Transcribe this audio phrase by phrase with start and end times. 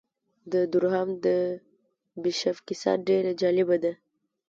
[0.51, 1.27] د دورهام د
[2.23, 3.93] بیشپ کیسه ډېره جالبه ده.